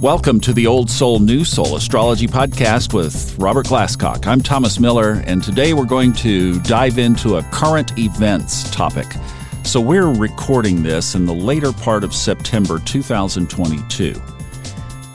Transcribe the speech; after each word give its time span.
Welcome 0.00 0.40
to 0.40 0.54
the 0.54 0.66
Old 0.66 0.88
Soul 0.88 1.18
New 1.18 1.44
Soul 1.44 1.76
Astrology 1.76 2.26
Podcast 2.26 2.94
with 2.94 3.38
Robert 3.38 3.66
Glasscock. 3.66 4.26
I'm 4.26 4.40
Thomas 4.40 4.80
Miller, 4.80 5.22
and 5.26 5.42
today 5.42 5.74
we're 5.74 5.84
going 5.84 6.14
to 6.14 6.58
dive 6.60 6.96
into 6.96 7.36
a 7.36 7.42
current 7.52 7.98
events 7.98 8.70
topic. 8.70 9.04
So, 9.62 9.78
we're 9.78 10.10
recording 10.10 10.82
this 10.82 11.14
in 11.14 11.26
the 11.26 11.34
later 11.34 11.70
part 11.70 12.02
of 12.02 12.14
September 12.14 12.78
2022. 12.78 14.14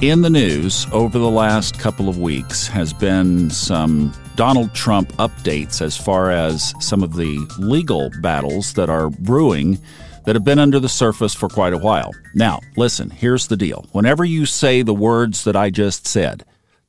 In 0.02 0.22
the 0.22 0.30
news 0.30 0.86
over 0.92 1.18
the 1.18 1.32
last 1.32 1.80
couple 1.80 2.08
of 2.08 2.20
weeks 2.20 2.68
has 2.68 2.94
been 2.94 3.50
some 3.50 4.14
Donald 4.36 4.76
Trump 4.76 5.12
updates 5.14 5.82
as 5.82 5.98
far 5.98 6.30
as 6.30 6.76
some 6.80 7.02
of 7.02 7.16
the 7.16 7.40
legal 7.58 8.12
battles 8.22 8.74
that 8.74 8.92
are 8.92 9.10
brewing 9.10 9.80
that 10.26 10.36
have 10.36 10.44
been 10.44 10.60
under 10.60 10.80
the 10.80 10.90
surface 10.90 11.34
for 11.34 11.50
quite 11.50 11.74
a 11.74 11.78
while. 11.78 12.12
Now, 12.34 12.60
listen, 12.76 13.10
here's 13.10 13.48
the 13.48 13.58
deal. 13.58 13.86
Whenever 13.92 14.26
you 14.26 14.46
say 14.46 14.82
the 14.82 14.94
words 14.94 15.44
that 15.44 15.56
I 15.56 15.70
just 15.70 16.08
said, 16.08 16.46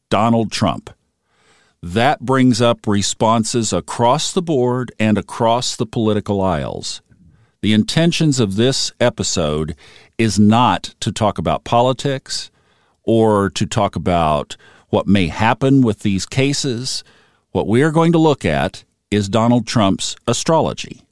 Donald 0.09 0.51
Trump, 0.51 0.91
that 1.83 2.21
brings 2.21 2.61
up 2.61 2.87
responses 2.87 3.73
across 3.73 4.33
the 4.33 4.43
board 4.43 4.93
and 4.99 5.19
across 5.19 5.77
the 5.77 5.87
political 5.87 6.41
aisles. 6.41 7.03
The 7.63 7.73
intentions 7.73 8.41
of 8.41 8.57
this 8.57 8.93
episode 9.01 9.77
is 10.19 10.39
not 10.39 10.95
to 11.01 11.13
talk 11.13 11.39
about 11.39 11.65
politics 11.65 12.51
or 13.03 13.51
to 13.51 13.67
talk 13.67 13.97
about 13.97 14.57
what 14.89 15.07
may 15.07 15.29
happen 15.29 15.83
with 15.83 16.01
these 16.01 16.27
cases. 16.27 17.05
What 17.51 17.67
we 17.67 17.83
are 17.83 17.91
going 17.91 18.13
to 18.13 18.19
look 18.19 18.45
at 18.45 18.85
is 19.11 19.29
Donald 19.29 19.67
Trump's 19.67 20.17
astrology. 20.27 21.06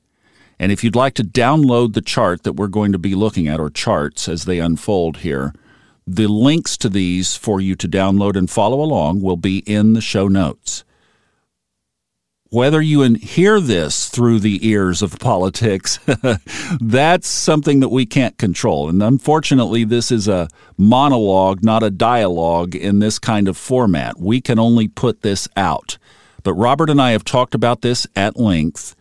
And 0.58 0.70
if 0.70 0.84
you'd 0.84 0.96
like 0.96 1.14
to 1.14 1.24
download 1.24 1.94
the 1.94 2.00
chart 2.00 2.42
that 2.44 2.54
we're 2.54 2.68
going 2.68 2.92
to 2.92 2.98
be 2.98 3.14
looking 3.14 3.48
at, 3.48 3.60
or 3.60 3.70
charts 3.70 4.28
as 4.28 4.44
they 4.44 4.58
unfold 4.60 5.18
here, 5.18 5.52
the 6.06 6.26
links 6.26 6.76
to 6.78 6.88
these 6.88 7.34
for 7.36 7.60
you 7.60 7.74
to 7.76 7.88
download 7.88 8.36
and 8.36 8.50
follow 8.50 8.80
along 8.80 9.22
will 9.22 9.36
be 9.36 9.58
in 9.58 9.94
the 9.94 10.00
show 10.00 10.28
notes. 10.28 10.84
Whether 12.50 12.80
you 12.80 13.02
hear 13.14 13.58
this 13.58 14.08
through 14.08 14.38
the 14.38 14.64
ears 14.68 15.02
of 15.02 15.18
politics, 15.18 15.98
that's 16.80 17.26
something 17.26 17.80
that 17.80 17.88
we 17.88 18.06
can't 18.06 18.38
control. 18.38 18.88
And 18.88 19.02
unfortunately, 19.02 19.82
this 19.82 20.12
is 20.12 20.28
a 20.28 20.48
monologue, 20.76 21.64
not 21.64 21.82
a 21.82 21.90
dialogue 21.90 22.76
in 22.76 23.00
this 23.00 23.18
kind 23.18 23.48
of 23.48 23.56
format. 23.56 24.20
We 24.20 24.40
can 24.40 24.60
only 24.60 24.86
put 24.86 25.22
this 25.22 25.48
out. 25.56 25.98
But 26.44 26.54
Robert 26.54 26.90
and 26.90 27.02
I 27.02 27.10
have 27.10 27.24
talked 27.24 27.56
about 27.56 27.80
this 27.80 28.06
at 28.14 28.36
length 28.36 28.94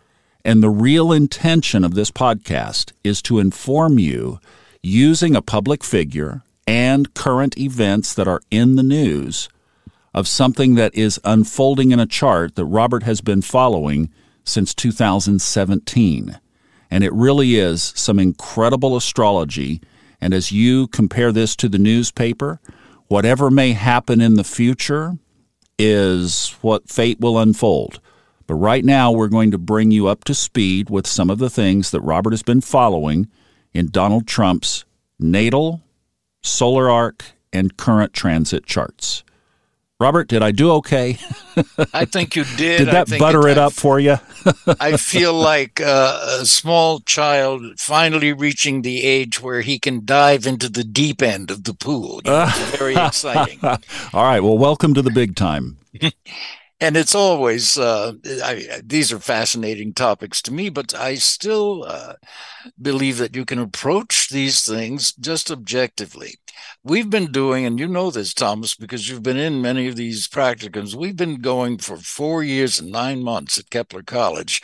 and 0.45 0.61
the 0.61 0.69
real 0.69 1.11
intention 1.11 1.83
of 1.83 1.95
this 1.95 2.11
podcast 2.11 2.91
is 3.03 3.22
to 3.23 3.39
inform 3.39 3.97
you 3.97 4.39
using 4.81 5.36
a 5.36 5.41
public 5.41 5.83
figure 5.83 6.41
and 6.67 7.13
current 7.13 7.58
events 7.58 8.13
that 8.13 8.27
are 8.27 8.41
in 8.52 8.75
the 8.75 8.83
news 8.83 9.49
of 10.14 10.27
something 10.27 10.75
that 10.75 10.94
is 10.94 11.19
unfolding 11.23 11.91
in 11.91 11.99
a 11.99 12.05
chart 12.05 12.55
that 12.55 12.66
Robert 12.66 13.03
has 13.03 13.21
been 13.21 13.41
following 13.41 14.09
since 14.44 14.73
2017. 14.73 16.39
And 16.91 17.03
it 17.03 17.14
really 17.14 17.55
is 17.55 17.94
some 17.95 18.19
incredible 18.19 18.95
astrology. 18.95 19.81
And 20.21 20.33
as 20.33 20.52
you 20.52 20.88
compare 20.88 21.31
this 21.31 21.55
to 21.55 21.69
the 21.69 21.80
newspaper, 21.80 22.59
whatever 23.08 23.49
may 23.49 23.71
happen 23.71 24.21
in 24.21 24.36
the 24.36 24.44
future 24.44 25.17
is 25.80 26.55
what 26.61 26.89
fate 26.89 27.19
will 27.19 27.39
unfold. 27.39 27.99
But 28.47 28.55
right 28.55 28.83
now, 28.83 29.11
we're 29.11 29.27
going 29.27 29.52
to 29.52 29.58
bring 29.58 29.91
you 29.91 30.08
up 30.08 30.23
to 30.25 30.33
speed 30.33 30.89
with 30.89 31.08
some 31.08 31.30
of 31.30 31.39
the 31.39 31.49
things 31.49 31.91
that 31.91 32.02
Robert 32.02 32.31
has 32.31 32.44
been 32.44 32.61
following 32.61 33.27
in 33.73 33.89
Donald 33.89 34.27
Trump's 34.27 34.86
natal, 35.19 35.81
solar 36.41 36.89
arc, 36.89 37.23
and 37.52 37.77
current 37.77 38.14
transit 38.14 38.66
charts. 38.66 39.23
Robert, 39.99 40.27
did 40.27 40.44
I 40.44 40.52
do 40.52 40.71
okay? 40.71 41.17
I 41.94 42.03
think 42.03 42.36
you 42.36 42.44
did. 42.58 42.80
Did 42.80 42.87
that 42.87 43.09
butter 43.17 43.48
it, 43.48 43.52
it 43.52 43.58
up 43.58 43.71
for 43.71 44.02
you? 44.02 44.17
I 44.80 44.98
feel 44.98 45.33
like 45.33 45.80
uh, 45.80 46.39
a 46.42 46.45
small 46.45 46.99
child 46.99 47.80
finally 47.80 48.33
reaching 48.33 48.82
the 48.82 49.03
age 49.03 49.42
where 49.42 49.61
he 49.61 49.80
can 49.80 50.03
dive 50.03 50.45
into 50.45 50.67
the 50.67 50.83
deep 50.83 51.21
end 51.21 51.52
of 51.52 51.64
the 51.64 51.73
pool. 51.73 52.20
You 52.26 52.32
know, 52.32 52.45
it's 52.49 52.77
very 52.77 52.95
exciting. 52.95 53.59
All 53.64 54.23
right. 54.23 54.42
Well, 54.42 54.58
welcome 54.58 54.93
to 54.95 55.02
the 55.02 55.11
big 55.11 55.37
time. 55.37 55.77
And 56.83 56.98
it's 56.98 57.16
always 57.16 57.77
uh, 57.77 58.11
I, 58.44 58.82
these 58.83 59.14
are 59.14 59.20
fascinating 59.20 59.94
topics 59.94 60.42
to 60.42 60.54
me 60.54 60.67
but 60.70 60.94
i 60.94 61.16
still 61.16 61.86
uh, 61.88 62.16
believe 62.82 63.17
that 63.20 63.36
you 63.38 63.45
can 63.45 63.60
approach 63.60 64.30
these 64.30 64.66
things 64.66 65.14
just 65.14 65.49
objectively. 65.49 66.36
We've 66.83 67.10
been 67.10 67.32
doing 67.32 67.66
and 67.66 67.80
you 67.80 67.88
know 67.88 68.11
this 68.11 68.33
thomas 68.33 68.76
because 68.76 69.08
you've 69.08 69.23
been 69.23 69.38
in 69.38 69.61
many 69.61 69.88
of 69.88 69.95
these 69.95 70.27
practicums 70.27 70.94
we've 70.94 71.16
been 71.16 71.38
going 71.38 71.77
for 71.77 71.95
four 71.95 72.44
years 72.44 72.82
and 72.82 72.92
nine 72.92 73.23
months 73.23 73.58
at 73.58 73.70
kepler 73.70 74.04
college 74.04 74.61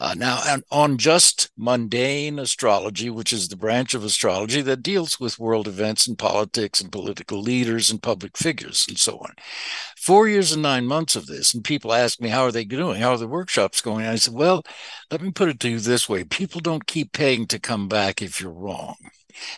uh, 0.00 0.14
now, 0.16 0.40
on 0.70 0.96
just 0.96 1.50
mundane 1.56 2.38
astrology, 2.38 3.10
which 3.10 3.32
is 3.32 3.48
the 3.48 3.56
branch 3.56 3.94
of 3.94 4.04
astrology 4.04 4.60
that 4.62 4.82
deals 4.82 5.18
with 5.18 5.40
world 5.40 5.66
events 5.66 6.06
and 6.06 6.16
politics 6.16 6.80
and 6.80 6.92
political 6.92 7.40
leaders 7.40 7.90
and 7.90 8.00
public 8.00 8.36
figures 8.36 8.86
and 8.88 8.96
so 8.96 9.18
on. 9.18 9.34
Four 9.96 10.28
years 10.28 10.52
and 10.52 10.62
nine 10.62 10.86
months 10.86 11.16
of 11.16 11.26
this, 11.26 11.52
and 11.52 11.64
people 11.64 11.92
ask 11.92 12.20
me, 12.20 12.28
How 12.28 12.44
are 12.44 12.52
they 12.52 12.64
doing? 12.64 13.00
How 13.00 13.10
are 13.10 13.18
the 13.18 13.26
workshops 13.26 13.80
going? 13.80 14.06
I 14.06 14.14
said, 14.16 14.34
Well, 14.34 14.62
let 15.10 15.20
me 15.20 15.32
put 15.32 15.48
it 15.48 15.58
to 15.60 15.68
you 15.68 15.80
this 15.80 16.08
way 16.08 16.22
people 16.22 16.60
don't 16.60 16.86
keep 16.86 17.12
paying 17.12 17.46
to 17.48 17.58
come 17.58 17.88
back 17.88 18.22
if 18.22 18.40
you're 18.40 18.52
wrong. 18.52 18.94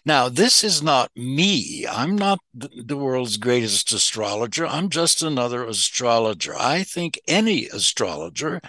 Now, 0.04 0.28
this 0.28 0.64
is 0.64 0.82
not 0.82 1.10
me. 1.16 1.86
I'm 1.86 2.16
not 2.16 2.40
the 2.54 2.96
world's 2.96 3.36
greatest 3.36 3.92
astrologer. 3.92 4.66
I'm 4.66 4.88
just 4.88 5.22
another 5.22 5.64
astrologer. 5.64 6.54
I 6.58 6.82
think 6.82 7.20
any 7.26 7.66
astrologer 7.66 8.60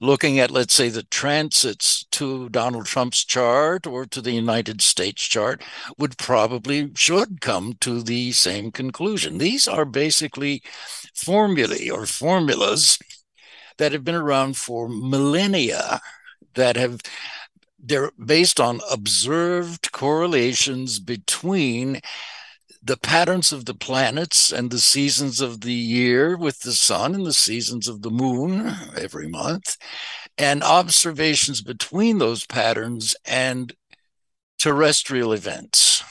looking 0.00 0.38
at, 0.38 0.50
let's 0.50 0.74
say, 0.74 0.88
the 0.88 1.02
transits 1.04 2.04
to 2.12 2.48
Donald 2.50 2.86
Trump's 2.86 3.24
chart 3.24 3.86
or 3.86 4.04
to 4.06 4.20
the 4.20 4.32
United 4.32 4.82
States 4.82 5.22
chart 5.22 5.62
would 5.98 6.18
probably 6.18 6.92
should 6.94 7.40
come 7.40 7.74
to 7.80 8.02
the 8.02 8.32
same 8.32 8.70
conclusion. 8.70 9.38
These 9.38 9.66
are 9.66 9.84
basically 9.84 10.62
formulae 11.14 11.88
or 11.88 12.06
formulas 12.06 12.98
that 13.78 13.92
have 13.92 14.04
been 14.04 14.14
around 14.14 14.56
for 14.56 14.88
millennia 14.88 16.00
that 16.54 16.76
have 16.76 17.00
they're 17.78 18.10
based 18.24 18.58
on 18.58 18.80
observed 18.90 19.92
correlations 19.92 20.98
between 20.98 22.00
the 22.86 22.96
patterns 22.96 23.50
of 23.50 23.64
the 23.64 23.74
planets 23.74 24.52
and 24.52 24.70
the 24.70 24.78
seasons 24.78 25.40
of 25.40 25.62
the 25.62 25.72
year 25.72 26.36
with 26.36 26.60
the 26.60 26.72
sun 26.72 27.16
and 27.16 27.26
the 27.26 27.32
seasons 27.32 27.88
of 27.88 28.02
the 28.02 28.10
moon 28.10 28.72
every 28.96 29.26
month, 29.26 29.76
and 30.38 30.62
observations 30.62 31.62
between 31.62 32.18
those 32.18 32.46
patterns 32.46 33.16
and 33.24 33.74
terrestrial 34.58 35.32
events. 35.32 36.04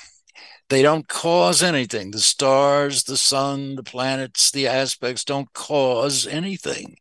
They 0.69 0.81
don't 0.81 1.07
cause 1.07 1.63
anything. 1.63 2.11
The 2.11 2.19
stars, 2.19 3.03
the 3.03 3.17
sun, 3.17 3.75
the 3.75 3.83
planets, 3.83 4.51
the 4.51 4.67
aspects 4.67 5.23
don't 5.23 5.51
cause 5.53 6.27
anything. 6.27 6.97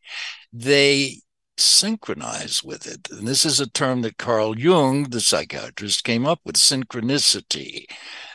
They 0.53 1.21
synchronize 1.57 2.63
with 2.63 2.85
it. 2.87 3.09
And 3.11 3.27
this 3.27 3.45
is 3.45 3.59
a 3.59 3.69
term 3.69 4.01
that 4.01 4.17
Carl 4.17 4.57
Jung, 4.57 5.03
the 5.05 5.21
psychiatrist, 5.21 6.03
came 6.03 6.25
up 6.25 6.39
with 6.45 6.55
synchronicity. 6.55 7.85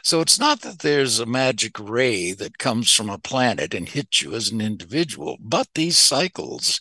So 0.02 0.20
it's 0.20 0.38
not 0.38 0.62
that 0.62 0.80
there's 0.80 1.18
a 1.18 1.26
magic 1.26 1.78
ray 1.78 2.32
that 2.32 2.58
comes 2.58 2.92
from 2.92 3.10
a 3.10 3.18
planet 3.18 3.74
and 3.74 3.88
hits 3.88 4.22
you 4.22 4.34
as 4.34 4.50
an 4.50 4.60
individual, 4.60 5.36
but 5.40 5.68
these 5.74 5.98
cycles 5.98 6.80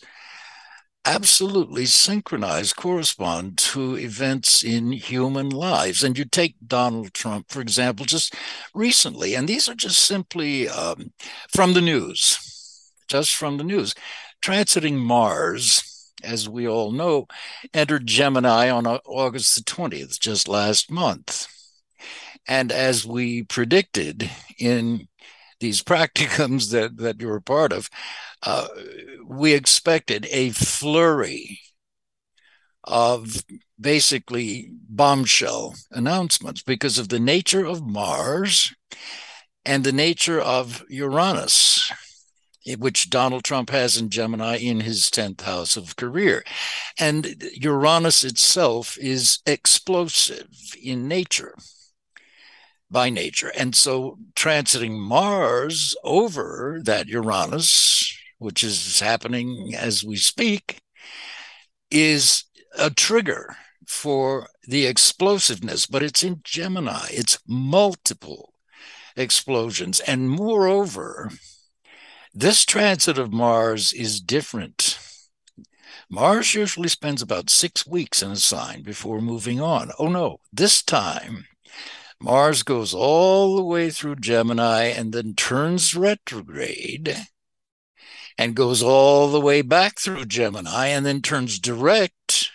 absolutely 1.04 1.86
synchronize, 1.86 2.72
correspond 2.72 3.56
to 3.58 3.96
events 3.96 4.62
in 4.62 4.92
human 4.92 5.50
lives. 5.50 6.02
And 6.02 6.16
you 6.16 6.24
take 6.24 6.56
Donald 6.66 7.14
Trump, 7.14 7.50
for 7.50 7.60
example, 7.60 8.06
just 8.06 8.34
recently, 8.74 9.34
and 9.34 9.48
these 9.48 9.68
are 9.68 9.74
just 9.74 10.02
simply 10.02 10.68
um, 10.68 11.12
from 11.48 11.72
the 11.74 11.80
news, 11.80 12.92
just 13.08 13.34
from 13.34 13.56
the 13.56 13.64
news. 13.64 13.94
Transiting 14.42 14.96
Mars, 14.96 15.89
as 16.22 16.48
we 16.48 16.66
all 16.66 16.92
know, 16.92 17.26
entered 17.74 18.06
Gemini 18.06 18.70
on 18.70 18.86
August 18.86 19.54
the 19.54 19.62
20th, 19.62 20.18
just 20.18 20.48
last 20.48 20.90
month. 20.90 21.46
And 22.46 22.72
as 22.72 23.06
we 23.06 23.42
predicted 23.42 24.30
in 24.58 25.08
these 25.60 25.82
practicums 25.84 26.70
that, 26.72 26.96
that 26.98 27.20
you're 27.20 27.36
a 27.36 27.42
part 27.42 27.72
of, 27.72 27.88
uh, 28.42 28.68
we 29.26 29.52
expected 29.52 30.26
a 30.30 30.50
flurry 30.50 31.60
of 32.84 33.44
basically 33.78 34.70
bombshell 34.88 35.74
announcements 35.90 36.62
because 36.62 36.98
of 36.98 37.08
the 37.08 37.20
nature 37.20 37.64
of 37.64 37.86
Mars 37.86 38.74
and 39.64 39.84
the 39.84 39.92
nature 39.92 40.40
of 40.40 40.82
Uranus 40.88 41.92
Eh, 42.66 42.76
which 42.78 43.10
Donald 43.10 43.44
Trump 43.44 43.70
has 43.70 43.96
in 43.96 44.10
Gemini 44.10 44.56
in 44.56 44.80
his 44.80 45.10
10th 45.10 45.42
house 45.42 45.76
of 45.76 45.96
career. 45.96 46.44
And 46.98 47.42
Uranus 47.54 48.24
itself 48.24 48.98
is 48.98 49.38
explosive 49.46 50.48
in 50.82 51.08
nature. 51.08 51.54
by 52.92 53.08
nature. 53.08 53.52
And 53.56 53.76
so 53.76 54.18
transiting 54.34 54.98
Mars 54.98 55.94
over 56.02 56.80
that 56.84 57.06
Uranus, 57.06 58.18
which 58.38 58.64
is 58.64 58.98
happening 58.98 59.74
as 59.76 60.02
we 60.02 60.16
speak, 60.16 60.80
is 61.90 62.44
a 62.76 62.90
trigger 62.90 63.56
for 63.86 64.48
the 64.66 64.86
explosiveness, 64.86 65.86
but 65.86 66.02
it's 66.02 66.24
in 66.24 66.40
Gemini. 66.42 67.06
It's 67.10 67.38
multiple 67.46 68.54
explosions. 69.16 70.00
And 70.00 70.28
moreover, 70.28 71.30
this 72.32 72.64
transit 72.64 73.18
of 73.18 73.32
Mars 73.32 73.92
is 73.92 74.20
different. 74.20 74.98
Mars 76.08 76.54
usually 76.54 76.88
spends 76.88 77.22
about 77.22 77.50
six 77.50 77.86
weeks 77.86 78.22
in 78.22 78.30
a 78.30 78.36
sign 78.36 78.82
before 78.82 79.20
moving 79.20 79.60
on. 79.60 79.90
Oh 79.98 80.08
no, 80.08 80.38
this 80.52 80.82
time 80.82 81.46
Mars 82.20 82.62
goes 82.62 82.92
all 82.92 83.56
the 83.56 83.62
way 83.62 83.90
through 83.90 84.16
Gemini 84.16 84.84
and 84.84 85.12
then 85.12 85.34
turns 85.34 85.94
retrograde 85.94 87.16
and 88.36 88.54
goes 88.54 88.82
all 88.82 89.28
the 89.28 89.40
way 89.40 89.62
back 89.62 89.98
through 89.98 90.24
Gemini 90.26 90.86
and 90.88 91.06
then 91.06 91.22
turns 91.22 91.58
direct 91.58 92.50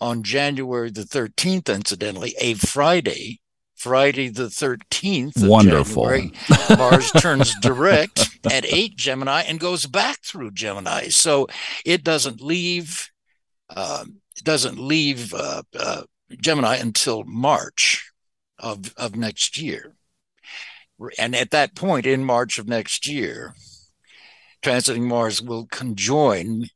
on 0.00 0.22
January 0.22 0.90
the 0.90 1.02
13th, 1.02 1.74
incidentally, 1.74 2.34
a 2.40 2.54
Friday, 2.54 3.39
Friday 3.80 4.28
the 4.28 4.48
13th. 4.48 5.48
Wonderful. 5.48 6.04
January, 6.04 6.32
Mars 6.76 7.10
turns 7.16 7.54
direct 7.60 8.28
at 8.44 8.66
8 8.66 8.94
Gemini 8.94 9.40
and 9.40 9.58
goes 9.58 9.86
back 9.86 10.18
through 10.22 10.50
Gemini. 10.50 11.08
So 11.08 11.48
it 11.86 12.04
doesn't 12.04 12.42
leave. 12.42 13.10
Uh, 13.70 14.04
it 14.36 14.44
doesn't 14.44 14.78
leave 14.78 15.32
uh, 15.32 15.62
uh, 15.78 16.02
Gemini 16.42 16.76
until 16.76 17.24
March 17.24 18.12
of, 18.58 18.92
of 18.98 19.16
next 19.16 19.56
year. 19.56 19.94
And 21.18 21.34
at 21.34 21.50
that 21.52 21.74
point, 21.74 22.04
in 22.04 22.22
March 22.22 22.58
of 22.58 22.68
next 22.68 23.08
year, 23.08 23.54
transiting 24.62 25.04
Mars 25.04 25.40
will 25.40 25.64
conjoin 25.64 26.66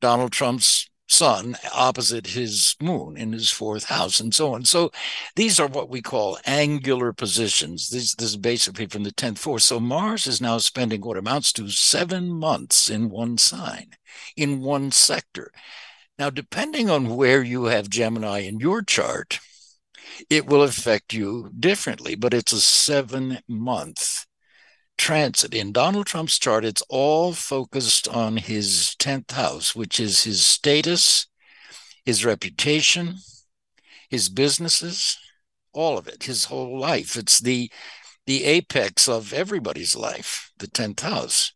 Donald 0.00 0.30
Trump's 0.30 0.88
sun 1.08 1.56
opposite 1.74 2.28
his 2.28 2.74
moon 2.80 3.16
in 3.16 3.32
his 3.32 3.50
fourth 3.50 3.84
house 3.84 4.20
and 4.20 4.34
so 4.34 4.54
on. 4.54 4.64
So 4.64 4.90
these 5.36 5.60
are 5.60 5.66
what 5.66 5.88
we 5.88 6.00
call 6.00 6.38
angular 6.46 7.12
positions. 7.12 7.90
This, 7.90 8.14
this 8.14 8.30
is 8.30 8.36
basically 8.36 8.86
from 8.86 9.02
the 9.02 9.12
10th 9.12 9.38
force. 9.38 9.64
So 9.64 9.78
Mars 9.78 10.26
is 10.26 10.40
now 10.40 10.58
spending 10.58 11.02
what 11.02 11.16
amounts 11.16 11.52
to 11.54 11.68
seven 11.68 12.28
months 12.30 12.88
in 12.88 13.10
one 13.10 13.38
sign, 13.38 13.90
in 14.36 14.60
one 14.60 14.90
sector. 14.90 15.52
Now, 16.18 16.30
depending 16.30 16.88
on 16.88 17.16
where 17.16 17.42
you 17.42 17.64
have 17.64 17.88
Gemini 17.88 18.40
in 18.40 18.60
your 18.60 18.82
chart, 18.82 19.40
it 20.30 20.46
will 20.46 20.62
affect 20.62 21.12
you 21.12 21.50
differently, 21.58 22.14
but 22.14 22.34
it's 22.34 22.52
a 22.52 22.60
seven 22.60 23.40
month 23.48 24.26
transit. 24.98 25.54
In 25.54 25.72
Donald 25.72 26.06
Trump's 26.06 26.38
chart, 26.38 26.64
it's 26.64 26.82
all 26.88 27.32
focused 27.32 28.08
on 28.08 28.36
his 28.36 28.94
10th 28.98 29.32
house, 29.32 29.74
which 29.74 29.98
is 29.98 30.24
his 30.24 30.44
status, 30.44 31.26
his 32.04 32.24
reputation, 32.24 33.16
his 34.08 34.28
businesses, 34.28 35.18
all 35.72 35.98
of 35.98 36.06
it, 36.06 36.24
his 36.24 36.46
whole 36.46 36.78
life. 36.78 37.16
It's 37.16 37.40
the 37.40 37.70
the 38.26 38.44
apex 38.44 39.08
of 39.08 39.32
everybody's 39.32 39.96
life, 39.96 40.52
the 40.58 40.68
10th 40.68 41.00
house. 41.00 41.52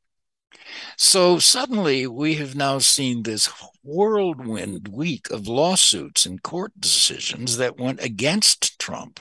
So 0.97 1.39
suddenly 1.39 2.07
we 2.07 2.35
have 2.35 2.57
now 2.57 2.79
seen 2.79 3.23
this 3.23 3.49
whirlwind 3.85 4.89
week 4.89 5.31
of 5.31 5.47
lawsuits 5.47 6.27
and 6.27 6.43
court 6.43 6.73
decisions 6.79 7.57
that 7.59 7.79
went 7.79 8.03
against 8.03 8.79
Trump, 8.79 9.21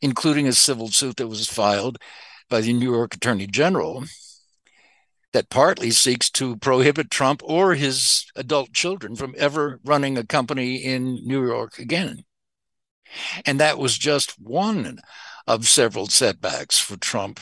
including 0.00 0.46
a 0.46 0.52
civil 0.52 0.88
suit 0.88 1.16
that 1.16 1.26
was 1.26 1.48
filed 1.48 1.98
by 2.50 2.60
the 2.60 2.74
New 2.74 2.92
York 2.92 3.14
Attorney 3.14 3.46
General 3.46 4.04
that 5.32 5.48
partly 5.48 5.90
seeks 5.90 6.28
to 6.30 6.56
prohibit 6.56 7.10
Trump 7.10 7.40
or 7.44 7.74
his 7.74 8.26
adult 8.34 8.72
children 8.72 9.14
from 9.14 9.34
ever 9.38 9.80
running 9.84 10.18
a 10.18 10.26
company 10.26 10.76
in 10.76 11.20
New 11.24 11.46
York 11.46 11.78
again. 11.78 12.24
And 13.46 13.58
that 13.60 13.78
was 13.78 13.96
just 13.96 14.38
one 14.40 14.98
of 15.46 15.68
several 15.68 16.06
setbacks 16.06 16.78
for 16.78 16.96
Trump 16.96 17.40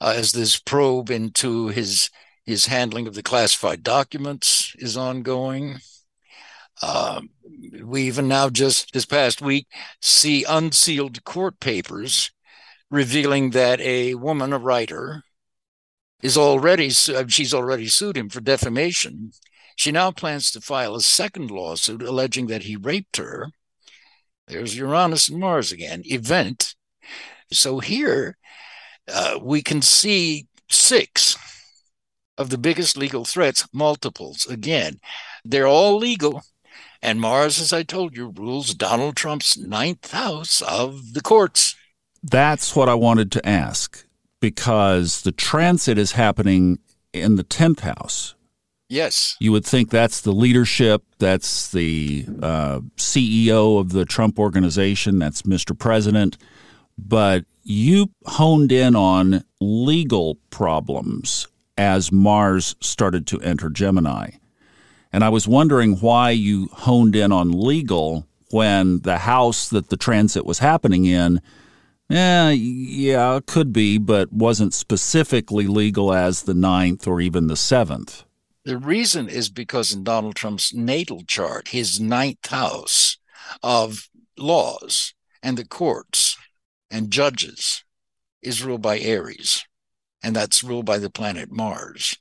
uh, 0.00 0.14
as 0.16 0.32
this 0.32 0.58
probe 0.58 1.10
into 1.10 1.68
his 1.68 2.10
his 2.44 2.66
handling 2.66 3.06
of 3.06 3.14
the 3.14 3.22
classified 3.22 3.82
documents 3.82 4.74
is 4.78 4.98
ongoing. 4.98 5.78
Uh, 6.82 7.22
we 7.82 8.02
even 8.02 8.28
now, 8.28 8.50
just 8.50 8.92
this 8.92 9.06
past 9.06 9.40
week, 9.40 9.66
see 10.02 10.44
unsealed 10.44 11.24
court 11.24 11.58
papers 11.58 12.30
revealing 12.94 13.50
that 13.50 13.80
a 13.80 14.14
woman, 14.14 14.52
a 14.52 14.58
writer, 14.58 15.22
is 16.22 16.38
already 16.38 16.86
uh, 16.86 17.24
she's 17.28 17.52
already 17.52 17.88
sued 17.88 18.16
him 18.16 18.28
for 18.28 18.40
defamation. 18.40 19.32
She 19.76 19.90
now 19.90 20.12
plans 20.12 20.50
to 20.52 20.60
file 20.60 20.94
a 20.94 21.00
second 21.00 21.50
lawsuit 21.50 22.02
alleging 22.02 22.46
that 22.46 22.62
he 22.62 22.76
raped 22.76 23.16
her. 23.16 23.48
There's 24.46 24.76
Uranus 24.76 25.28
and 25.28 25.40
Mars 25.40 25.72
again. 25.72 26.02
Event. 26.04 26.74
So 27.52 27.80
here 27.80 28.36
uh, 29.12 29.38
we 29.42 29.60
can 29.60 29.82
see 29.82 30.46
six 30.70 31.36
of 32.38 32.50
the 32.50 32.58
biggest 32.58 32.96
legal 32.96 33.24
threats, 33.24 33.66
multiples. 33.72 34.46
Again, 34.46 35.00
they're 35.44 35.66
all 35.66 35.98
legal. 35.98 36.42
And 37.02 37.20
Mars, 37.20 37.60
as 37.60 37.72
I 37.72 37.82
told 37.82 38.16
you, 38.16 38.32
rules 38.34 38.74
Donald 38.74 39.16
Trump's 39.16 39.58
ninth 39.58 40.12
house 40.12 40.62
of 40.62 41.12
the 41.12 41.20
courts. 41.20 41.76
That's 42.26 42.74
what 42.74 42.88
I 42.88 42.94
wanted 42.94 43.30
to 43.32 43.46
ask 43.46 44.06
because 44.40 45.22
the 45.22 45.32
transit 45.32 45.98
is 45.98 46.12
happening 46.12 46.78
in 47.12 47.36
the 47.36 47.44
10th 47.44 47.80
house. 47.80 48.34
Yes. 48.88 49.36
You 49.40 49.52
would 49.52 49.66
think 49.66 49.90
that's 49.90 50.22
the 50.22 50.32
leadership, 50.32 51.02
that's 51.18 51.70
the 51.70 52.24
uh, 52.42 52.80
CEO 52.96 53.78
of 53.78 53.92
the 53.92 54.06
Trump 54.06 54.38
organization, 54.38 55.18
that's 55.18 55.42
Mr. 55.42 55.78
President. 55.78 56.38
But 56.96 57.44
you 57.62 58.10
honed 58.24 58.72
in 58.72 58.96
on 58.96 59.44
legal 59.60 60.36
problems 60.50 61.46
as 61.76 62.10
Mars 62.10 62.74
started 62.80 63.26
to 63.28 63.40
enter 63.40 63.68
Gemini. 63.68 64.30
And 65.12 65.24
I 65.24 65.28
was 65.28 65.46
wondering 65.46 65.96
why 65.96 66.30
you 66.30 66.68
honed 66.72 67.16
in 67.16 67.32
on 67.32 67.52
legal 67.52 68.26
when 68.50 69.00
the 69.00 69.18
house 69.18 69.68
that 69.68 69.88
the 69.88 69.96
transit 69.96 70.46
was 70.46 70.60
happening 70.60 71.04
in, 71.04 71.40
eh, 72.10 72.50
yeah, 72.50 73.40
could 73.46 73.72
be, 73.72 73.98
but 73.98 74.32
wasn't 74.32 74.74
specifically 74.74 75.66
legal 75.66 76.12
as 76.12 76.42
the 76.42 76.54
ninth 76.54 77.06
or 77.06 77.20
even 77.20 77.46
the 77.46 77.56
seventh. 77.56 78.24
The 78.64 78.78
reason 78.78 79.28
is 79.28 79.50
because 79.50 79.92
in 79.92 80.04
Donald 80.04 80.36
Trump's 80.36 80.72
natal 80.72 81.22
chart, 81.26 81.68
his 81.68 82.00
ninth 82.00 82.46
house 82.48 83.18
of 83.62 84.08
laws 84.38 85.14
and 85.42 85.58
the 85.58 85.66
courts 85.66 86.36
and 86.90 87.10
judges 87.10 87.84
is 88.42 88.64
ruled 88.64 88.82
by 88.82 88.98
Aries 88.98 89.64
and 90.22 90.34
that's 90.34 90.64
ruled 90.64 90.86
by 90.86 90.98
the 90.98 91.10
planet 91.10 91.52
Mars. 91.52 92.16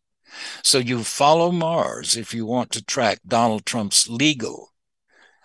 So 0.62 0.77
you 0.77 1.03
follow 1.03 1.51
Mars 1.51 2.17
if 2.17 2.34
you 2.34 2.46
want 2.46 2.72
to 2.72 2.84
track 2.84 3.19
Donald 3.25 3.65
Trump's 3.65 4.10
legal 4.10 4.73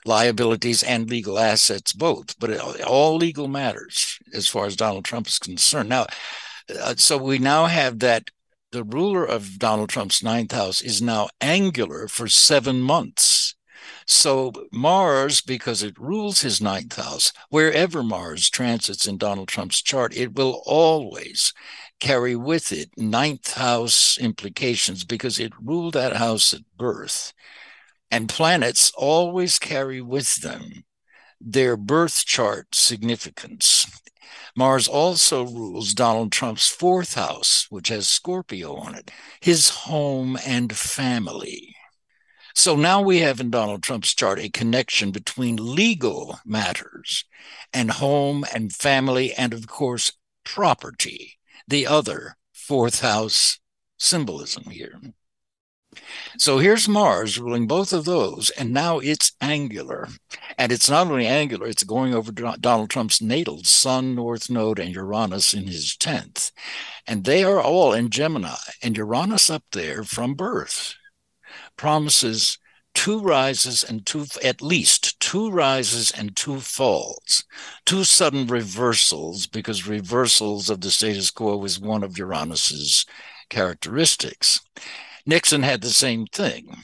liabilities 0.04 0.82
and 0.82 1.08
legal 1.10 1.38
assets 1.38 1.92
both, 1.92 2.38
but 2.38 2.80
all 2.82 3.16
legal 3.16 3.48
matters 3.48 4.18
as 4.32 4.48
far 4.48 4.66
as 4.66 4.76
Donald 4.76 5.04
Trump 5.04 5.26
is 5.26 5.38
concerned. 5.38 5.88
Now, 5.88 6.06
uh, 6.82 6.94
so 6.96 7.16
we 7.18 7.38
now 7.38 7.66
have 7.66 7.98
that 8.00 8.30
the 8.70 8.84
ruler 8.84 9.24
of 9.24 9.58
Donald 9.58 9.88
Trump's 9.88 10.22
ninth 10.22 10.52
house 10.52 10.82
is 10.82 11.00
now 11.00 11.28
angular 11.40 12.06
for 12.06 12.28
seven 12.28 12.80
months. 12.80 13.54
So 14.06 14.52
Mars, 14.72 15.40
because 15.40 15.82
it 15.82 15.98
rules 15.98 16.40
his 16.40 16.60
ninth 16.60 16.96
house, 16.96 17.32
wherever 17.50 18.02
Mars 18.02 18.50
transits 18.50 19.06
in 19.06 19.18
Donald 19.18 19.48
Trump's 19.48 19.82
chart, 19.82 20.14
it 20.16 20.34
will 20.34 20.62
always 20.66 21.52
carry 22.00 22.36
with 22.36 22.72
it 22.72 22.90
ninth 22.96 23.54
house 23.54 24.18
implications 24.18 25.04
because 25.04 25.38
it 25.38 25.52
ruled 25.60 25.94
that 25.94 26.16
house 26.16 26.54
at 26.54 26.62
birth. 26.76 27.32
And 28.10 28.28
planets 28.28 28.92
always 28.96 29.58
carry 29.58 30.00
with 30.00 30.36
them 30.36 30.84
their 31.40 31.76
birth 31.76 32.24
chart 32.24 32.74
significance. 32.74 33.86
Mars 34.56 34.88
also 34.88 35.44
rules 35.44 35.94
Donald 35.94 36.32
Trump's 36.32 36.68
fourth 36.68 37.14
house, 37.14 37.66
which 37.70 37.88
has 37.88 38.08
Scorpio 38.08 38.74
on 38.74 38.94
it, 38.94 39.10
his 39.40 39.68
home 39.68 40.38
and 40.44 40.74
family. 40.76 41.76
So 42.54 42.74
now 42.74 43.00
we 43.00 43.18
have 43.18 43.38
in 43.38 43.50
Donald 43.50 43.84
Trump's 43.84 44.14
chart 44.14 44.40
a 44.40 44.48
connection 44.48 45.12
between 45.12 45.74
legal 45.76 46.40
matters 46.44 47.24
and 47.72 47.90
home 47.90 48.44
and 48.52 48.72
family, 48.72 49.32
and 49.32 49.52
of 49.52 49.68
course, 49.68 50.12
property 50.44 51.38
the 51.68 51.86
other 51.86 52.36
fourth 52.52 53.00
house 53.00 53.60
symbolism 53.96 54.64
here. 54.70 54.98
So 56.36 56.58
here's 56.58 56.88
Mars 56.88 57.38
ruling 57.38 57.66
both 57.66 57.92
of 57.92 58.04
those, 58.04 58.50
and 58.50 58.72
now 58.72 58.98
it's 58.98 59.32
angular. 59.40 60.08
And 60.56 60.70
it's 60.70 60.88
not 60.88 61.06
only 61.06 61.26
angular, 61.26 61.66
it's 61.66 61.84
going 61.84 62.14
over 62.14 62.30
Donald 62.30 62.90
Trump's 62.90 63.20
natal 63.20 63.64
Sun, 63.64 64.14
North 64.14 64.50
Node, 64.50 64.78
and 64.78 64.94
Uranus 64.94 65.54
in 65.54 65.66
his 65.66 65.96
10th. 65.98 66.52
And 67.06 67.24
they 67.24 67.42
are 67.42 67.60
all 67.60 67.92
in 67.92 68.10
Gemini. 68.10 68.54
And 68.82 68.96
Uranus 68.96 69.50
up 69.50 69.64
there 69.72 70.04
from 70.04 70.34
birth 70.34 70.94
promises 71.76 72.58
two 72.94 73.20
rises 73.20 73.82
and 73.84 74.04
two, 74.04 74.26
at 74.44 74.60
least 74.60 75.18
two 75.20 75.50
rises 75.50 76.10
and 76.10 76.36
two 76.36 76.60
falls, 76.60 77.44
two 77.86 78.04
sudden 78.04 78.46
reversals, 78.46 79.46
because 79.46 79.86
reversals 79.86 80.68
of 80.68 80.80
the 80.80 80.90
status 80.90 81.30
quo 81.30 81.64
is 81.64 81.80
one 81.80 82.02
of 82.02 82.18
Uranus's 82.18 83.06
characteristics. 83.48 84.60
Nixon 85.28 85.62
had 85.62 85.82
the 85.82 85.90
same 85.90 86.24
thing. 86.24 86.78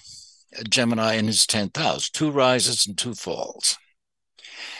Gemini 0.69 1.15
in 1.15 1.29
his 1.29 1.47
10th 1.47 1.79
house, 1.79 2.11
two 2.11 2.31
rises 2.31 2.87
and 2.87 2.97
two 2.97 3.15
falls, 3.15 3.79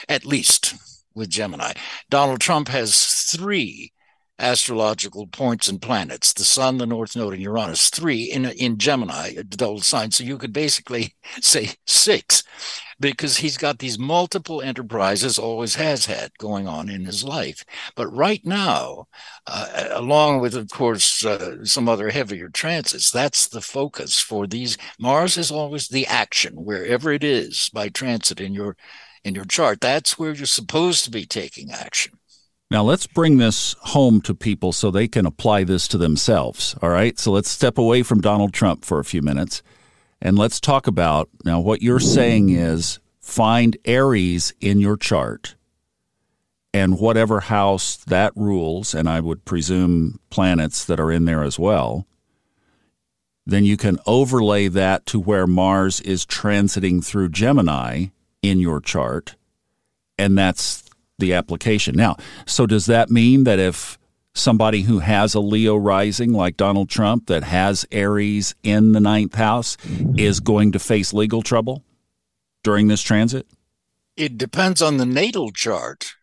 at 0.07 0.27
least 0.27 0.75
with 1.15 1.31
Gemini. 1.31 1.73
Donald 2.11 2.43
Trump 2.43 2.69
has 2.69 2.95
three 2.95 3.94
astrological 4.39 5.29
points 5.29 5.69
and 5.69 5.81
planets 5.81 6.33
the 6.33 6.43
sun 6.43 6.79
the 6.79 6.87
north 6.87 7.15
node 7.15 7.35
and 7.35 7.43
uranus 7.43 7.89
three 7.89 8.25
in 8.25 8.45
in 8.47 8.77
gemini 8.79 9.29
a 9.29 9.45
double 9.45 9.81
sign. 9.81 10.11
So 10.11 10.25
you 10.25 10.39
could 10.39 10.53
basically 10.53 11.15
say 11.41 11.71
six 11.87 12.43
because 12.99 13.37
he's 13.39 13.57
got 13.57 13.79
these 13.79 13.99
multiple 13.99 14.61
enterprises 14.61 15.39
always 15.39 15.77
has 15.77 16.07
had 16.07 16.31
going 16.39 16.67
on 16.67 16.89
in 16.89 17.05
his 17.05 17.23
life. 17.23 17.65
But 17.97 18.09
right 18.09 18.45
now 18.45 19.07
uh, 19.47 19.89
along 19.93 20.41
with 20.41 20.55
of 20.57 20.69
course 20.69 21.25
uh, 21.25 21.65
some 21.65 21.89
other 21.89 22.11
heavier 22.11 22.49
transits 22.49 23.13
that's 23.13 23.47
the 23.49 23.61
focus 23.61 24.21
for 24.21 24.47
these. 24.49 24.77
Mars 24.99 25.37
is 25.37 25.53
always 25.53 25.89
the 25.89 26.07
action 26.09 26.55
wherever 26.65 27.13
it 27.13 27.23
is 27.23 27.71
by 27.73 27.89
transit 27.89 28.41
in 28.41 28.53
your 28.53 28.77
in 29.23 29.35
your 29.35 29.45
chart. 29.45 29.81
That's 29.81 30.19
where 30.19 30.33
you're 30.35 30.47
supposed 30.47 31.05
to 31.05 31.11
be 31.11 31.25
taking 31.25 31.71
action 31.71 32.19
now, 32.75 32.83
let's 32.83 33.07
bring 33.07 33.39
this 33.39 33.75
home 33.81 34.21
to 34.23 34.35
people 34.35 34.73
so 34.73 34.91
they 34.91 35.09
can 35.09 35.25
apply 35.25 35.65
this 35.65 35.89
to 35.89 35.99
themselves. 35.99 36.75
All 36.83 36.91
right. 36.91 37.19
So 37.19 37.33
let's 37.33 37.49
step 37.49 37.79
away 37.79 38.03
from 38.03 38.21
Donald 38.21 38.53
Trump 38.53 38.85
for 38.85 38.99
a 38.99 39.05
few 39.05 39.23
minutes 39.23 39.63
and 40.25 40.39
let's 40.39 40.59
talk 40.59 40.87
about 40.87 41.29
now 41.45 41.61
what 41.61 41.83
you're 41.83 42.01
saying 42.01 42.49
is 42.49 42.99
find 43.21 43.77
Aries 43.85 44.55
in 44.59 44.81
your 44.81 44.97
chart 44.97 45.55
and 46.73 46.99
whatever 46.99 47.41
house 47.41 47.97
that 47.97 48.33
rules, 48.35 48.95
and 48.95 49.09
I 49.09 49.21
would 49.21 49.45
presume 49.45 50.19
planets 50.31 50.85
that 50.87 50.99
are 50.99 51.13
in 51.13 51.27
there 51.27 51.45
as 51.45 51.59
well. 51.59 52.07
Then 53.47 53.65
you 53.65 53.77
can 53.77 53.99
overlay 54.07 54.69
that 54.69 55.05
to 55.07 55.21
where 55.21 55.47
Mars 55.47 56.01
is 56.01 56.27
transiting 56.27 57.05
through 57.05 57.29
Gemini 57.29 58.07
in 58.43 58.59
your 58.59 58.81
chart, 58.81 59.37
and 60.19 60.37
that's 60.37 60.84
the 61.19 61.33
application. 61.33 61.95
Now, 61.97 62.17
so 62.47 62.67
does 62.67 62.87
that 62.87 63.11
mean 63.11 63.45
that 63.45 63.59
if 63.59 63.99
somebody 64.35 64.83
who 64.83 64.99
has 64.99 65.35
a 65.35 65.41
Leo 65.41 65.77
rising 65.77 66.33
like 66.33 66.57
Donald 66.57 66.89
Trump 66.89 67.27
that 67.27 67.45
has 67.45 67.87
Aries 67.93 68.55
in 68.63 68.93
the 68.93 69.01
ninth 69.01 69.35
house 69.35 69.77
is 70.17 70.41
going 70.41 70.73
to 70.73 70.79
face 70.79 71.13
legal 71.13 71.43
trouble 71.43 71.85
during 72.63 72.89
this 72.89 73.03
transit? 73.03 73.47
It 74.17 74.39
depends 74.39 74.83
on 74.83 74.97
the 74.97 75.07
natal 75.07 75.51
chart. 75.51 76.15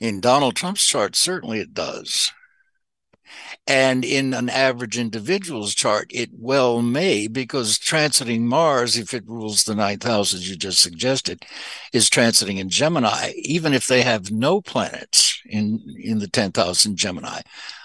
In 0.00 0.20
Donald 0.20 0.56
Trump's 0.56 0.84
chart, 0.86 1.14
certainly 1.14 1.60
it 1.60 1.74
does. 1.74 2.32
And 3.66 4.04
in 4.04 4.34
an 4.34 4.48
average 4.48 4.98
individual's 4.98 5.74
chart, 5.74 6.10
it 6.10 6.30
well 6.32 6.82
may, 6.82 7.28
because 7.28 7.78
transiting 7.78 8.40
Mars, 8.40 8.96
if 8.96 9.14
it 9.14 9.26
rules 9.26 9.64
the 9.64 9.74
ninth 9.74 10.02
house, 10.02 10.34
as 10.34 10.50
you 10.50 10.56
just 10.56 10.80
suggested, 10.80 11.44
is 11.92 12.10
transiting 12.10 12.58
in 12.58 12.68
Gemini, 12.68 13.32
even 13.36 13.72
if 13.72 13.86
they 13.86 14.02
have 14.02 14.30
no 14.30 14.60
planets 14.60 15.40
in, 15.46 15.80
in 16.02 16.18
the 16.18 16.26
10th 16.26 16.56
house 16.56 16.84
in 16.84 16.96
Gemini. 16.96 17.40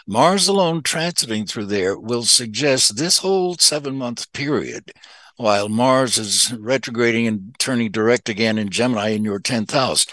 Mars 0.08 0.48
alone 0.48 0.82
transiting 0.82 1.48
through 1.48 1.66
there 1.66 1.98
will 2.00 2.24
suggest 2.24 2.98
this 2.98 3.20
whole 3.20 3.56
seven 3.56 3.96
month 3.96 4.32
period, 4.34 4.92
while 5.36 5.70
Mars 5.70 6.18
is 6.18 6.54
retrograding 6.54 7.28
and 7.28 7.56
turning 7.60 7.92
direct 7.92 8.30
again 8.30 8.58
in 8.58 8.70
Gemini 8.70 9.10
in 9.10 9.24
your 9.24 9.40
10th 9.40 9.72
house 9.72 10.08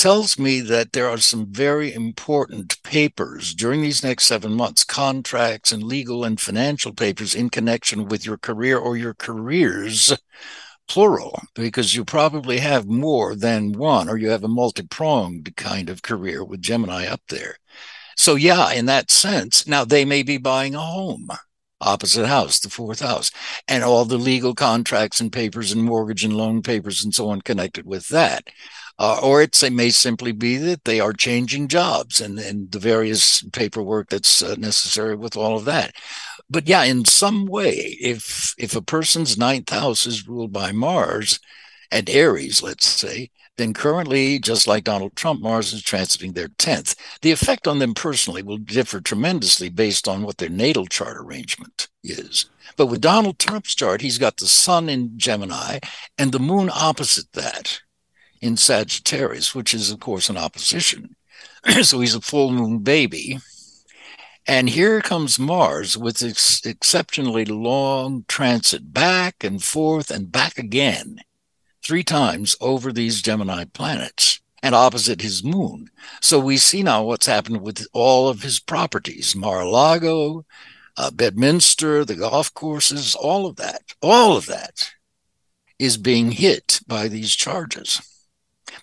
tells 0.00 0.38
me 0.38 0.62
that 0.62 0.92
there 0.92 1.10
are 1.10 1.18
some 1.18 1.44
very 1.52 1.92
important 1.92 2.82
papers 2.82 3.54
during 3.54 3.82
these 3.82 4.02
next 4.02 4.24
seven 4.24 4.50
months, 4.54 4.82
contracts 4.82 5.72
and 5.72 5.82
legal 5.82 6.24
and 6.24 6.40
financial 6.40 6.94
papers 6.94 7.34
in 7.34 7.50
connection 7.50 8.06
with 8.06 8.24
your 8.24 8.38
career 8.38 8.78
or 8.78 8.96
your 8.96 9.12
careers, 9.12 10.16
plural, 10.88 11.42
because 11.54 11.94
you 11.94 12.02
probably 12.02 12.60
have 12.60 12.86
more 12.86 13.34
than 13.34 13.72
one, 13.72 14.08
or 14.08 14.16
you 14.16 14.30
have 14.30 14.42
a 14.42 14.48
multi 14.48 14.82
pronged 14.84 15.54
kind 15.56 15.90
of 15.90 16.00
career 16.00 16.42
with 16.42 16.62
Gemini 16.62 17.06
up 17.06 17.20
there. 17.28 17.56
So, 18.16 18.36
yeah, 18.36 18.72
in 18.72 18.86
that 18.86 19.10
sense, 19.10 19.66
now 19.66 19.84
they 19.84 20.06
may 20.06 20.22
be 20.22 20.38
buying 20.38 20.74
a 20.74 20.80
home 20.80 21.28
opposite 21.82 22.26
house, 22.26 22.58
the 22.60 22.70
fourth 22.70 23.00
house, 23.00 23.30
and 23.68 23.84
all 23.84 24.06
the 24.06 24.16
legal 24.16 24.54
contracts 24.54 25.20
and 25.20 25.30
papers 25.30 25.72
and 25.72 25.82
mortgage 25.82 26.24
and 26.24 26.34
loan 26.34 26.62
papers 26.62 27.04
and 27.04 27.14
so 27.14 27.28
on 27.28 27.42
connected 27.42 27.84
with 27.84 28.08
that. 28.08 28.48
Uh, 29.00 29.18
or 29.22 29.40
it 29.40 29.58
may 29.72 29.88
simply 29.88 30.30
be 30.30 30.58
that 30.58 30.84
they 30.84 31.00
are 31.00 31.14
changing 31.14 31.68
jobs 31.68 32.20
and, 32.20 32.38
and 32.38 32.70
the 32.70 32.78
various 32.78 33.40
paperwork 33.44 34.10
that's 34.10 34.42
uh, 34.42 34.54
necessary 34.58 35.16
with 35.16 35.38
all 35.38 35.56
of 35.56 35.64
that. 35.64 35.94
But 36.50 36.68
yeah, 36.68 36.84
in 36.84 37.06
some 37.06 37.46
way, 37.46 37.96
if 37.98 38.54
if 38.58 38.76
a 38.76 38.82
person's 38.82 39.38
ninth 39.38 39.70
house 39.70 40.06
is 40.06 40.28
ruled 40.28 40.52
by 40.52 40.72
Mars 40.72 41.40
and 41.90 42.10
Aries, 42.10 42.62
let's 42.62 42.86
say, 42.86 43.30
then 43.56 43.72
currently, 43.72 44.38
just 44.38 44.66
like 44.66 44.84
Donald 44.84 45.16
Trump, 45.16 45.40
Mars 45.40 45.72
is 45.72 45.82
transiting 45.82 46.34
their 46.34 46.48
10th. 46.48 46.94
The 47.22 47.32
effect 47.32 47.66
on 47.66 47.78
them 47.78 47.94
personally 47.94 48.42
will 48.42 48.58
differ 48.58 49.00
tremendously 49.00 49.70
based 49.70 50.08
on 50.08 50.24
what 50.24 50.36
their 50.36 50.50
natal 50.50 50.86
chart 50.86 51.16
arrangement 51.16 51.88
is. 52.04 52.50
But 52.76 52.86
with 52.86 53.00
Donald 53.00 53.38
Trump's 53.38 53.74
chart, 53.74 54.02
he's 54.02 54.18
got 54.18 54.36
the 54.36 54.46
sun 54.46 54.90
in 54.90 55.18
Gemini 55.18 55.78
and 56.18 56.32
the 56.32 56.38
moon 56.38 56.70
opposite 56.70 57.32
that 57.32 57.80
in 58.40 58.56
Sagittarius, 58.56 59.54
which 59.54 59.74
is, 59.74 59.90
of 59.90 60.00
course, 60.00 60.28
an 60.30 60.36
opposition. 60.36 61.16
so 61.82 62.00
he's 62.00 62.14
a 62.14 62.20
full 62.20 62.50
moon 62.52 62.78
baby. 62.78 63.38
And 64.46 64.70
here 64.70 65.00
comes 65.00 65.38
Mars 65.38 65.96
with 65.96 66.22
ex- 66.22 66.64
exceptionally 66.64 67.44
long 67.44 68.24
transit 68.26 68.92
back 68.92 69.44
and 69.44 69.62
forth 69.62 70.10
and 70.10 70.32
back 70.32 70.58
again, 70.58 71.20
three 71.84 72.02
times 72.02 72.56
over 72.60 72.92
these 72.92 73.22
Gemini 73.22 73.64
planets 73.64 74.40
and 74.62 74.74
opposite 74.74 75.20
his 75.20 75.44
moon. 75.44 75.88
So 76.20 76.38
we 76.38 76.56
see 76.56 76.82
now 76.82 77.04
what's 77.04 77.26
happened 77.26 77.60
with 77.60 77.86
all 77.92 78.28
of 78.28 78.42
his 78.42 78.60
properties 78.60 79.36
Mar 79.36 79.60
a 79.60 79.68
Lago, 79.68 80.44
uh, 80.96 81.10
Bedminster, 81.10 82.04
the 82.04 82.16
golf 82.16 82.52
courses, 82.52 83.14
all 83.14 83.46
of 83.46 83.56
that, 83.56 83.82
all 84.02 84.36
of 84.36 84.46
that 84.46 84.92
is 85.78 85.96
being 85.96 86.32
hit 86.32 86.80
by 86.86 87.08
these 87.08 87.34
charges. 87.34 88.09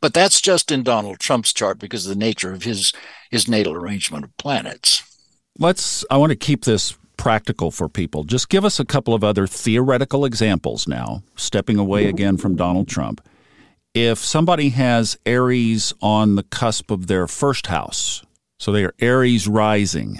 But 0.01 0.13
that's 0.13 0.41
just 0.41 0.71
in 0.71 0.83
Donald 0.83 1.19
Trump's 1.19 1.53
chart 1.53 1.79
because 1.79 2.05
of 2.05 2.09
the 2.09 2.19
nature 2.19 2.53
of 2.53 2.63
his 2.63 2.93
his 3.29 3.47
natal 3.47 3.73
arrangement 3.73 4.23
of 4.23 4.35
planets. 4.37 5.03
Let's 5.59 6.05
I 6.09 6.17
want 6.17 6.31
to 6.31 6.35
keep 6.35 6.65
this 6.65 6.95
practical 7.17 7.71
for 7.71 7.89
people. 7.89 8.23
Just 8.23 8.49
give 8.49 8.63
us 8.63 8.79
a 8.79 8.85
couple 8.85 9.13
of 9.13 9.23
other 9.23 9.47
theoretical 9.47 10.23
examples 10.23 10.87
now, 10.87 11.23
stepping 11.35 11.77
away 11.77 12.05
again 12.05 12.37
from 12.37 12.55
Donald 12.55 12.87
Trump. 12.87 13.27
If 13.93 14.19
somebody 14.19 14.69
has 14.69 15.17
Aries 15.25 15.91
on 16.01 16.35
the 16.35 16.43
cusp 16.43 16.91
of 16.91 17.07
their 17.07 17.25
first 17.25 17.67
house, 17.67 18.23
so 18.59 18.71
they 18.71 18.85
are 18.85 18.93
Aries 18.99 19.47
rising. 19.47 20.19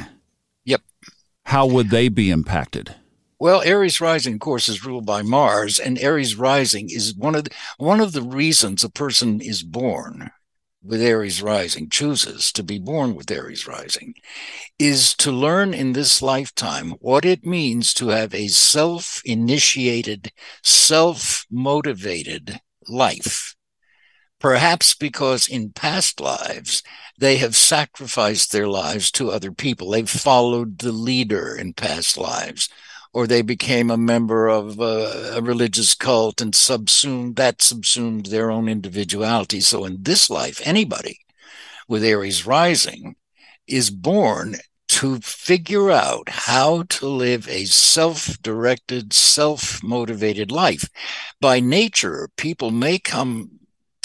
Yep. 0.65 0.81
How 1.45 1.67
would 1.67 1.91
they 1.91 2.09
be 2.09 2.31
impacted? 2.31 2.95
Well, 3.39 3.61
Aries 3.61 4.01
rising, 4.01 4.33
of 4.35 4.39
course, 4.39 4.67
is 4.67 4.83
ruled 4.83 5.05
by 5.05 5.21
Mars, 5.21 5.77
and 5.77 5.99
Aries 5.99 6.35
rising 6.35 6.89
is 6.89 7.13
one 7.13 7.35
of 7.35 7.43
the, 7.43 7.51
one 7.77 7.99
of 7.99 8.13
the 8.13 8.23
reasons 8.23 8.83
a 8.83 8.89
person 8.89 9.41
is 9.41 9.61
born 9.61 10.31
with 10.83 11.03
Aries 11.03 11.39
rising, 11.39 11.87
chooses 11.87 12.51
to 12.53 12.63
be 12.63 12.79
born 12.79 13.13
with 13.13 13.29
Aries 13.29 13.67
rising, 13.67 14.15
is 14.79 15.13
to 15.15 15.31
learn 15.31 15.75
in 15.75 15.93
this 15.93 16.19
lifetime 16.19 16.95
what 16.99 17.25
it 17.25 17.45
means 17.45 17.93
to 17.95 18.07
have 18.07 18.33
a 18.33 18.47
self-initiated, 18.47 20.31
self-motivated 20.63 22.59
life. 22.87 23.55
Perhaps 24.39 24.95
because 24.95 25.47
in 25.47 25.71
past 25.73 26.19
lives, 26.19 26.81
they 27.19 27.37
have 27.37 27.55
sacrificed 27.55 28.51
their 28.51 28.67
lives 28.67 29.11
to 29.11 29.29
other 29.29 29.51
people. 29.51 29.91
They've 29.91 30.09
followed 30.09 30.79
the 30.79 30.91
leader 30.91 31.55
in 31.55 31.73
past 31.73 32.17
lives 32.17 32.67
or 33.17 33.25
they 33.25 33.41
became 33.41 33.89
a 33.89 33.97
member 33.97 34.47
of 34.47 34.79
a, 34.79 35.31
a 35.37 35.41
religious 35.41 35.95
cult 35.95 36.39
and 36.39 36.53
subsumed 36.53 37.35
that 37.35 37.63
subsumed 37.63 38.27
their 38.27 38.51
own 38.51 38.69
individuality. 38.69 39.59
So 39.59 39.85
in 39.85 40.03
this 40.03 40.29
life, 40.29 40.61
anybody 40.63 41.17
with 41.87 42.03
Aries 42.03 42.45
rising 42.45 43.15
is 43.65 43.89
born 43.89 44.57
to 44.89 45.17
figure 45.21 45.89
out 45.89 46.29
how 46.29 46.83
to 46.89 47.07
live 47.07 47.49
a 47.49 47.65
self 47.65 48.37
directed, 48.43 49.11
self 49.13 49.81
motivated 49.81 50.51
life. 50.51 50.87
By 51.41 51.59
nature, 51.59 52.29
people 52.37 52.69
may 52.69 52.99
come 52.99 53.49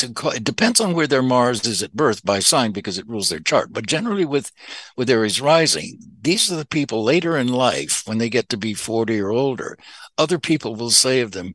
to, 0.03 0.29
it 0.29 0.45
depends 0.45 0.81
on 0.81 0.95
where 0.95 1.07
their 1.07 1.23
Mars 1.23 1.67
is 1.67 1.83
at 1.83 1.95
birth 1.95 2.25
by 2.25 2.39
sign 2.39 2.73
because 2.73 2.99
it 2.99 3.09
rules 3.09 3.29
their 3.29 3.41
chart. 3.41 3.73
But 3.73 3.87
generally, 3.87 4.25
with, 4.25 4.53
with 4.97 5.11
Aries 5.11 5.41
rising, 5.41 5.99
these 6.21 6.51
are 6.53 6.57
the 6.57 6.67
people 6.67 7.03
later 7.03 7.37
in 7.37 7.49
life 7.49 8.03
when 8.07 8.19
they 8.19 8.29
get 8.29 8.49
to 8.51 8.57
be 8.57 8.75
40 8.75 9.21
or 9.21 9.31
older. 9.31 9.79
Other 10.19 10.39
people 10.39 10.77
will 10.77 10.91
say 10.91 11.21
of 11.21 11.33
them, 11.33 11.55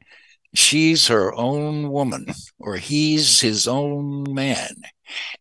she's 0.54 1.08
her 1.08 1.34
own 1.36 1.90
woman 1.90 2.28
or 2.60 2.78
he's 2.78 3.42
his 3.42 3.68
own 3.68 4.34
man. 4.34 4.76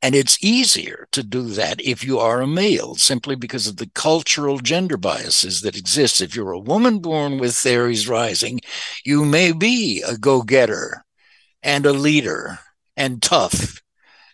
And 0.00 0.14
it's 0.14 0.42
easier 0.44 1.08
to 1.12 1.22
do 1.22 1.42
that 1.50 1.80
if 1.80 2.04
you 2.04 2.18
are 2.18 2.40
a 2.40 2.46
male, 2.46 2.94
simply 2.94 3.34
because 3.34 3.66
of 3.66 3.78
the 3.78 3.90
cultural 3.94 4.58
gender 4.58 4.96
biases 4.96 5.62
that 5.62 5.76
exist. 5.76 6.20
If 6.20 6.36
you're 6.36 6.52
a 6.52 6.58
woman 6.58 7.00
born 7.00 7.38
with 7.38 7.64
Aries 7.66 8.08
rising, 8.08 8.60
you 9.04 9.24
may 9.24 9.52
be 9.52 10.02
a 10.06 10.16
go 10.16 10.42
getter 10.42 11.04
and 11.62 11.84
a 11.84 11.92
leader 11.92 12.60
and 12.96 13.22
tough 13.22 13.82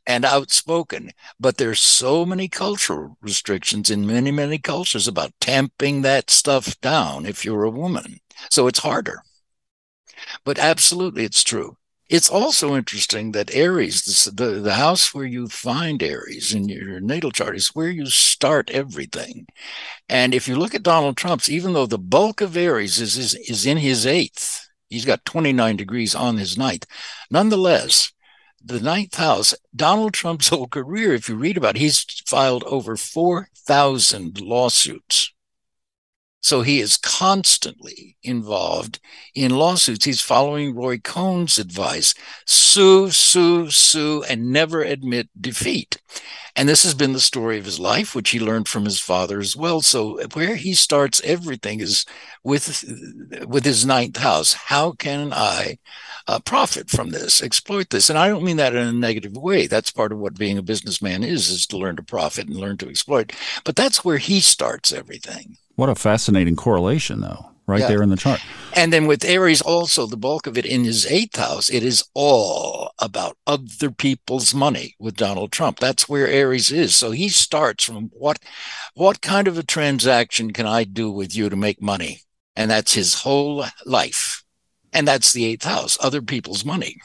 and 0.06 0.24
outspoken. 0.24 1.10
But 1.38 1.56
there's 1.56 1.80
so 1.80 2.26
many 2.26 2.48
cultural 2.48 3.16
restrictions 3.20 3.90
in 3.90 4.06
many, 4.06 4.30
many 4.30 4.58
cultures 4.58 5.08
about 5.08 5.32
tamping 5.40 6.02
that 6.02 6.30
stuff 6.30 6.80
down 6.80 7.26
if 7.26 7.44
you're 7.44 7.64
a 7.64 7.70
woman. 7.70 8.18
So 8.50 8.66
it's 8.66 8.80
harder. 8.80 9.22
But 10.44 10.58
absolutely, 10.58 11.24
it's 11.24 11.42
true. 11.42 11.76
It's 12.08 12.28
also 12.28 12.76
interesting 12.76 13.32
that 13.32 13.54
Aries, 13.54 14.28
the, 14.34 14.60
the 14.60 14.74
house 14.74 15.14
where 15.14 15.24
you 15.24 15.48
find 15.48 16.02
Aries 16.02 16.52
in 16.52 16.68
your 16.68 17.00
natal 17.00 17.30
chart, 17.30 17.56
is 17.56 17.68
where 17.68 17.88
you 17.88 18.04
start 18.06 18.68
everything. 18.70 19.46
And 20.10 20.34
if 20.34 20.46
you 20.46 20.56
look 20.56 20.74
at 20.74 20.82
Donald 20.82 21.16
Trump's, 21.16 21.48
even 21.48 21.72
though 21.72 21.86
the 21.86 21.98
bulk 21.98 22.42
of 22.42 22.54
Aries 22.54 23.00
is, 23.00 23.16
is, 23.16 23.34
is 23.34 23.64
in 23.64 23.78
his 23.78 24.04
eighth, 24.04 24.68
he's 24.90 25.06
got 25.06 25.24
29 25.24 25.76
degrees 25.76 26.14
on 26.14 26.36
his 26.36 26.58
ninth. 26.58 26.84
Nonetheless, 27.30 28.11
the 28.64 28.80
ninth 28.80 29.16
house, 29.16 29.54
Donald 29.74 30.14
Trump's 30.14 30.48
whole 30.48 30.68
career, 30.68 31.14
if 31.14 31.28
you 31.28 31.36
read 31.36 31.56
about 31.56 31.76
it, 31.76 31.80
he's 31.80 32.04
filed 32.26 32.64
over 32.64 32.96
4,000 32.96 34.40
lawsuits. 34.40 35.32
So 36.42 36.62
he 36.62 36.80
is 36.80 36.96
constantly 36.96 38.16
involved 38.24 38.98
in 39.32 39.56
lawsuits. 39.56 40.04
He's 40.04 40.20
following 40.20 40.74
Roy 40.74 40.98
Cohn's 40.98 41.56
advice 41.56 42.14
sue, 42.46 43.12
sue, 43.12 43.70
sue, 43.70 44.24
and 44.28 44.50
never 44.50 44.82
admit 44.82 45.28
defeat. 45.40 45.98
And 46.56 46.68
this 46.68 46.82
has 46.82 46.94
been 46.94 47.12
the 47.12 47.20
story 47.20 47.58
of 47.58 47.64
his 47.64 47.78
life, 47.78 48.14
which 48.14 48.30
he 48.30 48.40
learned 48.40 48.66
from 48.66 48.84
his 48.84 49.00
father 49.00 49.38
as 49.38 49.56
well. 49.56 49.82
So 49.82 50.20
where 50.34 50.56
he 50.56 50.74
starts 50.74 51.20
everything 51.24 51.80
is 51.80 52.04
with, 52.42 52.84
with 53.46 53.64
his 53.64 53.86
ninth 53.86 54.16
house. 54.16 54.52
How 54.52 54.92
can 54.92 55.32
I 55.32 55.78
uh, 56.26 56.38
profit 56.40 56.90
from 56.90 57.10
this, 57.10 57.42
exploit 57.42 57.90
this? 57.90 58.08
And 58.10 58.18
I 58.18 58.28
don't 58.28 58.44
mean 58.44 58.56
that 58.58 58.74
in 58.74 58.86
a 58.86 58.92
negative 58.92 59.36
way. 59.36 59.66
That's 59.66 59.90
part 59.90 60.12
of 60.12 60.18
what 60.18 60.38
being 60.38 60.58
a 60.58 60.62
businessman 60.62 61.22
is, 61.22 61.48
is 61.48 61.66
to 61.68 61.76
learn 61.76 61.96
to 61.96 62.02
profit 62.02 62.46
and 62.46 62.56
learn 62.56 62.76
to 62.78 62.88
exploit. 62.88 63.32
But 63.64 63.76
that's 63.76 64.04
where 64.04 64.18
he 64.18 64.40
starts 64.40 64.92
everything. 64.92 65.56
What 65.76 65.88
a 65.88 65.94
fascinating 65.94 66.54
correlation, 66.54 67.20
though, 67.20 67.50
right 67.66 67.80
yeah. 67.80 67.88
there 67.88 68.02
in 68.02 68.10
the 68.10 68.16
chart. 68.16 68.40
And 68.74 68.92
then 68.92 69.06
with 69.06 69.24
Aries, 69.24 69.60
also 69.60 70.06
the 70.06 70.16
bulk 70.16 70.46
of 70.46 70.56
it 70.56 70.66
in 70.66 70.84
his 70.84 71.06
eighth 71.06 71.36
house, 71.36 71.70
it 71.70 71.82
is 71.82 72.04
all 72.14 72.92
about 72.98 73.36
other 73.46 73.90
people's 73.90 74.54
money 74.54 74.94
with 74.98 75.16
Donald 75.16 75.50
Trump. 75.50 75.78
That's 75.80 76.08
where 76.08 76.28
Aries 76.28 76.70
is. 76.70 76.94
So 76.94 77.10
he 77.10 77.28
starts 77.28 77.84
from 77.84 78.10
what, 78.12 78.38
what 78.94 79.20
kind 79.20 79.48
of 79.48 79.58
a 79.58 79.62
transaction 79.62 80.52
can 80.52 80.66
I 80.66 80.84
do 80.84 81.10
with 81.10 81.34
you 81.34 81.48
to 81.48 81.56
make 81.56 81.82
money? 81.82 82.20
And 82.54 82.70
that's 82.70 82.94
his 82.94 83.22
whole 83.22 83.64
life. 83.86 84.31
And 84.92 85.08
that's 85.08 85.32
the 85.32 85.44
eighth 85.46 85.64
house, 85.64 85.96
other 86.00 86.22
people's 86.22 86.64
money. 86.64 86.98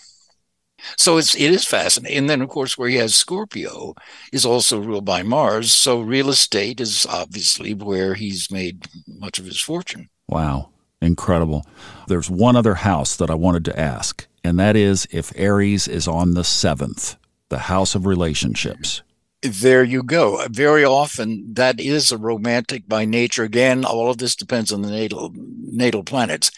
So 0.96 1.17
it's 1.17 1.36
it 1.36 1.51
is 1.51 1.65
fascinating. 1.65 2.17
And 2.17 2.29
then 2.29 2.41
of 2.41 2.50
course 2.50 2.77
where 2.77 2.89
he 2.89 2.98
has 2.98 3.15
Scorpio 3.15 3.96
is 4.32 4.46
also 4.46 4.79
ruled 4.79 5.06
by 5.06 5.24
Mars. 5.24 5.74
So 5.74 6.01
real 6.01 6.29
estate 6.29 6.79
is 6.79 7.06
obviously 7.10 7.74
where 7.74 8.13
he's 8.13 8.51
made 8.51 8.88
much 9.08 9.39
of 9.39 9.45
his 9.45 9.60
fortune. 9.60 10.10
Wow. 10.28 10.69
Incredible. 11.02 11.65
There's 12.08 12.30
one 12.30 12.56
other 12.56 12.76
house 12.76 13.15
that 13.17 13.30
I 13.30 13.36
wanted 13.36 13.65
to 13.65 13.80
ask, 13.80 14.26
and 14.43 14.58
that 14.60 14.76
is 14.76 15.08
if 15.12 15.32
Aries 15.36 15.88
is 15.88 16.08
on 16.08 16.34
the 16.34 16.43
seventh, 16.43 17.17
the 17.50 17.60
house 17.60 17.93
of 17.93 18.08
relationships 18.08 19.04
there 19.43 19.84
you 19.84 20.02
go. 20.02 20.45
Very 20.50 20.84
often 20.84 21.54
that 21.54 21.80
is 21.80 22.12
a 22.12 22.17
romantic 22.17 22.88
by 22.88 23.06
nature. 23.06 23.43
Again, 23.43 23.86
all 23.86 24.10
of 24.10 24.17
this 24.17 24.36
depends 24.36 24.71
on 24.71 24.82
the 24.82 24.89
natal 24.89 25.32
natal 25.36 26.04
planets. 26.04 26.50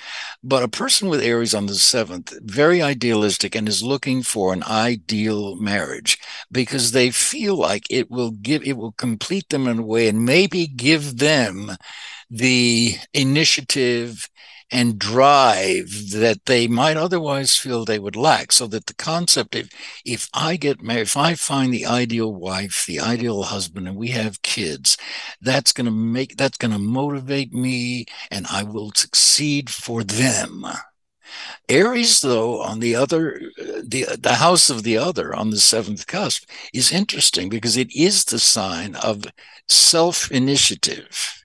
But 0.44 0.64
a 0.64 0.70
person 0.70 1.10
with 1.10 1.22
Aries 1.22 1.54
on 1.54 1.66
the 1.66 1.76
seventh, 1.76 2.34
very 2.42 2.82
idealistic 2.82 3.54
and 3.54 3.68
is 3.68 3.84
looking 3.84 4.24
for 4.24 4.54
an 4.54 4.64
ideal 4.64 5.58
marriage 5.58 6.18
because 6.52 6.92
they 6.92 7.12
feel 7.12 7.56
like 7.58 7.86
it 7.90 8.10
will 8.10 8.32
give 8.32 8.64
it 8.64 8.78
will 8.78 8.94
complete 8.94 9.50
them 9.50 9.68
in 9.68 9.80
a 9.80 9.86
way 9.86 10.08
and 10.08 10.26
maybe 10.26 10.66
give 10.66 11.18
them 11.18 11.72
the 12.30 12.96
initiative 13.14 14.30
and 14.72 15.00
drive 15.00 16.12
that 16.14 16.46
they 16.46 16.68
might 16.68 16.98
otherwise 16.98 17.56
feel 17.56 17.86
they 17.86 18.00
would 18.00 18.16
lack. 18.16 18.52
So 18.52 18.68
that 18.68 18.86
the 18.86 18.96
concept 18.96 19.56
of 19.56 19.70
if 20.06 20.30
I 20.34 20.58
get 20.58 20.82
married, 20.82 21.02
if 21.02 21.18
I 21.18 21.36
find 21.36 21.74
the 21.74 21.86
ideal 21.86 22.34
wife, 22.34 22.86
the 22.86 23.00
ideal 23.00 23.44
husband, 23.44 23.88
and 23.88 23.98
we 23.98 24.10
have 24.10 24.42
kids, 24.42 24.98
that's 25.42 25.74
going 25.74 25.86
to 25.86 25.92
make, 25.92 26.38
that's 26.38 26.58
going 26.58 26.72
to 26.72 26.80
motivate 26.80 27.54
me 27.54 28.06
and 28.32 28.46
I 28.48 28.64
will 28.64 28.92
succeed 28.94 29.70
for 29.70 30.04
them. 30.04 30.66
Aries, 31.68 32.22
though, 32.22 32.62
on 32.62 32.80
the 32.80 32.96
other, 32.96 33.40
the 33.58 34.18
the 34.20 34.36
house 34.36 34.70
of 34.70 34.84
the 34.84 34.98
other 34.98 35.36
on 35.36 35.52
the 35.52 35.60
seventh 35.60 36.08
cusp 36.08 36.50
is 36.74 36.92
interesting 36.92 37.50
because 37.50 37.78
it 37.78 37.96
is 37.96 38.26
the 38.26 38.40
sign 38.40 38.96
of 38.96 39.26
self 39.68 40.32
initiative 40.32 41.44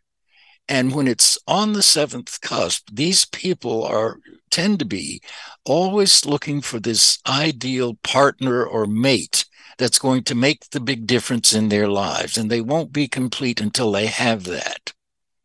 and 0.69 0.95
when 0.95 1.07
it's 1.07 1.39
on 1.47 1.73
the 1.73 1.83
seventh 1.83 2.41
cusp, 2.41 2.89
these 2.93 3.25
people 3.27 3.85
are 3.85 4.19
tend 4.51 4.79
to 4.79 4.85
be 4.85 5.21
always 5.65 6.25
looking 6.25 6.61
for 6.61 6.79
this 6.79 7.19
ideal 7.27 7.95
partner 8.03 8.65
or 8.65 8.87
mate 8.87 9.45
that's 9.79 9.99
going 9.99 10.23
to 10.23 10.35
make 10.35 10.71
the 10.71 10.81
big 10.81 11.07
difference 11.07 11.53
in 11.53 11.69
their 11.69 11.89
lives. 11.89 12.39
And 12.39 12.51
they 12.51 12.61
won't 12.61 12.93
be 12.93 13.09
complete 13.09 13.61
until 13.61 13.91
they 13.91 14.07
have 14.07 14.45
that. 14.45 14.93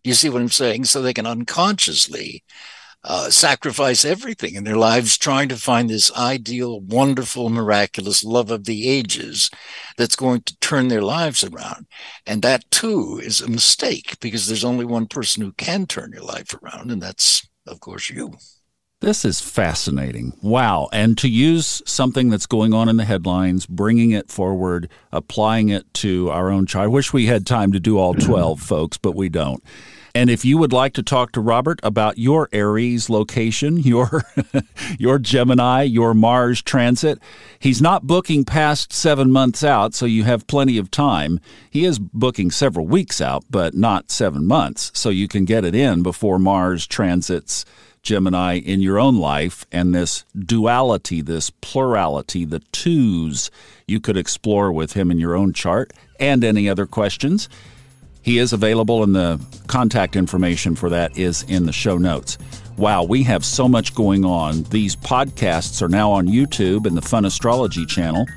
You 0.03 0.13
see 0.13 0.29
what 0.29 0.41
I'm 0.41 0.49
saying? 0.49 0.85
So 0.85 1.01
they 1.01 1.13
can 1.13 1.25
unconsciously 1.25 2.43
uh, 3.03 3.29
sacrifice 3.29 4.03
everything 4.03 4.55
in 4.55 4.63
their 4.63 4.75
lives 4.75 5.17
trying 5.17 5.47
to 5.49 5.55
find 5.55 5.89
this 5.89 6.11
ideal, 6.13 6.81
wonderful, 6.81 7.49
miraculous 7.49 8.23
love 8.23 8.51
of 8.51 8.65
the 8.65 8.89
ages 8.89 9.49
that's 9.97 10.15
going 10.15 10.41
to 10.41 10.57
turn 10.59 10.89
their 10.89 11.01
lives 11.01 11.43
around. 11.43 11.87
And 12.25 12.41
that 12.41 12.69
too 12.71 13.19
is 13.23 13.41
a 13.41 13.49
mistake 13.49 14.19
because 14.19 14.47
there's 14.47 14.65
only 14.65 14.85
one 14.85 15.07
person 15.07 15.43
who 15.43 15.53
can 15.53 15.85
turn 15.85 16.11
your 16.11 16.23
life 16.23 16.53
around, 16.61 16.91
and 16.91 17.01
that's, 17.01 17.47
of 17.65 17.79
course, 17.79 18.09
you. 18.09 18.33
This 19.01 19.23
is 19.23 19.39
fascinating. 19.39 20.33
Wow. 20.41 20.89
And 20.91 21.17
to 21.19 21.29
use 21.29 21.81
something 21.85 22.29
that's 22.29 22.45
going 22.45 22.73
on 22.73 22.89
in 22.89 22.97
the 22.97 23.05
headlines, 23.05 23.65
bringing 23.65 24.11
it 24.11 24.29
forward, 24.29 24.89
applying 25.13 25.69
it 25.69 25.93
to 25.95 26.29
our 26.31 26.49
own 26.49 26.65
child. 26.65 26.83
I 26.83 26.87
wish 26.87 27.13
we 27.13 27.27
had 27.27 27.47
time 27.47 27.71
to 27.71 27.79
do 27.79 27.97
all 27.97 28.13
12, 28.13 28.59
folks, 28.59 28.97
but 28.97 29.15
we 29.15 29.29
don't. 29.29 29.63
And 30.19 30.29
if 30.29 30.43
you 30.43 30.57
would 30.57 30.73
like 30.73 30.91
to 30.95 31.01
talk 31.01 31.31
to 31.31 31.39
Robert 31.39 31.79
about 31.81 32.17
your 32.17 32.49
Aries 32.51 33.09
location, 33.09 33.77
your 33.77 34.25
your 34.97 35.17
Gemini, 35.17 35.83
your 35.83 36.13
Mars 36.13 36.61
transit, 36.61 37.19
he's 37.57 37.81
not 37.81 38.05
booking 38.05 38.43
past 38.43 38.91
7 38.91 39.31
months 39.31 39.63
out, 39.63 39.93
so 39.93 40.05
you 40.05 40.25
have 40.25 40.45
plenty 40.45 40.77
of 40.77 40.91
time. 40.91 41.39
He 41.69 41.85
is 41.85 41.99
booking 41.99 42.51
several 42.51 42.85
weeks 42.85 43.21
out, 43.21 43.45
but 43.49 43.73
not 43.73 44.11
7 44.11 44.45
months, 44.45 44.91
so 44.93 45.09
you 45.09 45.29
can 45.29 45.45
get 45.45 45.63
it 45.63 45.73
in 45.73 46.03
before 46.03 46.37
Mars 46.37 46.85
transits 46.85 47.63
Gemini 48.03 48.55
in 48.55 48.81
your 48.81 48.99
own 48.99 49.19
life 49.19 49.65
and 49.71 49.95
this 49.95 50.25
duality, 50.37 51.21
this 51.21 51.49
plurality, 51.49 52.43
the 52.43 52.59
twos 52.73 53.49
you 53.87 54.01
could 54.01 54.17
explore 54.17 54.69
with 54.69 54.93
him 54.93 55.11
in 55.11 55.17
your 55.17 55.35
own 55.37 55.53
chart 55.53 55.93
and 56.19 56.43
any 56.43 56.67
other 56.67 56.85
questions 56.85 57.47
he 58.29 58.37
is 58.37 58.53
available, 58.53 59.01
and 59.01 59.15
the 59.15 59.43
contact 59.65 60.15
information 60.15 60.75
for 60.75 60.87
that 60.87 61.17
is 61.17 61.41
in 61.47 61.65
the 61.65 61.73
show 61.73 61.97
notes. 61.97 62.37
Wow, 62.77 63.01
we 63.01 63.23
have 63.23 63.43
so 63.43 63.67
much 63.67 63.95
going 63.95 64.23
on. 64.23 64.61
These 64.65 64.95
podcasts 64.97 65.81
are 65.81 65.89
now 65.89 66.11
on 66.11 66.27
YouTube 66.27 66.85
and 66.85 66.95
the 66.95 67.01
Fun 67.01 67.25
Astrology 67.25 67.87
channel. 67.87 68.27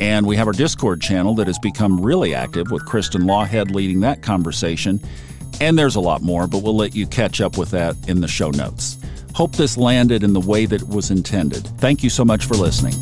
And 0.00 0.26
we 0.26 0.34
have 0.34 0.48
our 0.48 0.52
Discord 0.52 1.00
channel 1.00 1.36
that 1.36 1.46
has 1.46 1.60
become 1.60 2.00
really 2.00 2.34
active 2.34 2.72
with 2.72 2.84
Kristen 2.86 3.22
Lawhead 3.22 3.72
leading 3.72 4.00
that 4.00 4.20
conversation. 4.20 5.00
And 5.60 5.78
there's 5.78 5.94
a 5.94 6.00
lot 6.00 6.22
more, 6.22 6.48
but 6.48 6.64
we'll 6.64 6.76
let 6.76 6.96
you 6.96 7.06
catch 7.06 7.40
up 7.40 7.56
with 7.56 7.70
that 7.70 7.94
in 8.08 8.20
the 8.20 8.28
show 8.28 8.50
notes. 8.50 8.98
Hope 9.36 9.52
this 9.52 9.76
landed 9.76 10.24
in 10.24 10.32
the 10.32 10.40
way 10.40 10.66
that 10.66 10.82
it 10.82 10.88
was 10.88 11.12
intended. 11.12 11.64
Thank 11.78 12.02
you 12.02 12.10
so 12.10 12.24
much 12.24 12.46
for 12.46 12.54
listening. 12.54 12.94